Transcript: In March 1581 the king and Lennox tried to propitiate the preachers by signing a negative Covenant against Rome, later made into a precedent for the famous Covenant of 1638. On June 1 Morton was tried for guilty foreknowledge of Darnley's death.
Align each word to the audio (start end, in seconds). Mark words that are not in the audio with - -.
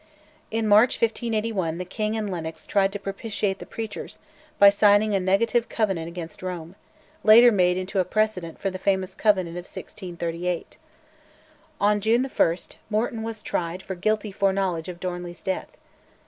In 0.49 0.67
March 0.67 0.99
1581 0.99 1.77
the 1.77 1.85
king 1.85 2.17
and 2.17 2.27
Lennox 2.27 2.65
tried 2.65 2.91
to 2.91 2.97
propitiate 2.97 3.59
the 3.59 3.67
preachers 3.67 4.17
by 4.57 4.71
signing 4.71 5.13
a 5.13 5.19
negative 5.19 5.69
Covenant 5.69 6.07
against 6.07 6.41
Rome, 6.41 6.73
later 7.23 7.51
made 7.51 7.77
into 7.77 7.99
a 7.99 8.03
precedent 8.03 8.57
for 8.57 8.71
the 8.71 8.79
famous 8.79 9.13
Covenant 9.13 9.57
of 9.57 9.65
1638. 9.67 10.77
On 11.79 12.01
June 12.01 12.23
1 12.25 12.57
Morton 12.89 13.21
was 13.21 13.43
tried 13.43 13.83
for 13.83 13.93
guilty 13.93 14.31
foreknowledge 14.31 14.89
of 14.89 14.99
Darnley's 14.99 15.43
death. 15.43 15.77